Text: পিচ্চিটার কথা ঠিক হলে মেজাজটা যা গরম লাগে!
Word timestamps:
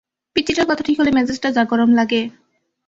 পিচ্চিটার 0.35 0.67
কথা 0.69 0.83
ঠিক 0.83 0.97
হলে 0.99 1.11
মেজাজটা 1.11 1.49
যা 1.51 1.63
গরম 1.71 1.89
লাগে! 1.93 2.21